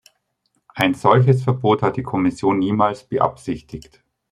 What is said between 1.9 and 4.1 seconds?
die Kommission niemals beabsichtigt.